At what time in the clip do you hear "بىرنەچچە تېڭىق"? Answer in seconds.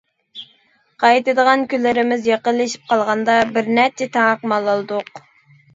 3.57-4.53